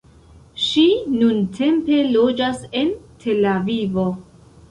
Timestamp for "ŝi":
0.67-0.85